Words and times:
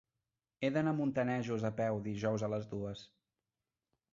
He 0.61 0.69
d'anar 0.77 0.93
a 0.95 0.97
Montanejos 0.99 1.65
a 1.69 1.71
peu 1.81 2.01
dijous 2.09 2.47
a 2.47 2.51
les 2.55 2.69
dues. 2.73 3.05